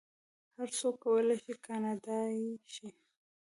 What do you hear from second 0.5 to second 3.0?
هر څوک کولی شي کاناډایی شي.